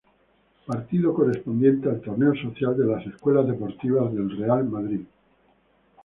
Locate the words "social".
2.33-2.75